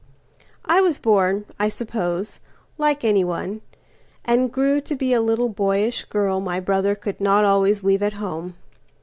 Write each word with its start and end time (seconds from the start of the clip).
I 0.65 0.81
was 0.81 0.97
born, 0.97 1.45
I 1.59 1.69
suppose, 1.69 2.39
like 2.79 3.03
anyone, 3.03 3.61
And 4.25 4.51
grew 4.51 4.81
to 4.81 4.95
be 4.95 5.13
a 5.13 5.21
little 5.21 5.49
boyish 5.49 6.07
girlMy 6.07 6.59
brother 6.65 6.95
could 6.95 7.21
not 7.21 7.45
always 7.45 7.83
leave 7.83 8.01
at 8.01 8.13
home. 8.13 8.55